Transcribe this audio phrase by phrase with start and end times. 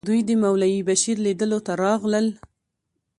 [0.09, 2.27] دوی د مولوي بشیر لیدلو ته راغلل.